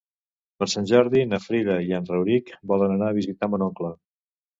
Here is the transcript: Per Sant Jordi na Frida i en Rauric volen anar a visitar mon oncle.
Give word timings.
Per 0.61 0.67
Sant 0.71 0.85
Jordi 0.91 1.19
na 1.33 1.39
Frida 1.43 1.75
i 1.89 1.93
en 1.97 2.07
Rauric 2.13 2.49
volen 2.73 2.95
anar 2.95 3.11
a 3.13 3.17
visitar 3.19 3.51
mon 3.55 3.67
oncle. 3.67 3.93